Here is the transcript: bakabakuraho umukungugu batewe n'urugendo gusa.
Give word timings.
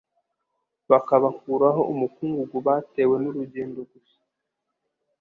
bakabakuraho 0.89 1.81
umukungugu 1.91 2.57
batewe 2.67 3.15
n'urugendo 3.23 3.79
gusa. 3.91 4.19